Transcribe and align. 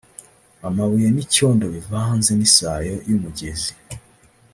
amabuye 0.67 1.07
n’icyondo 1.11 1.65
bivanze 1.73 2.31
n’isayo 2.35 2.95
y’umugezi 3.09 3.71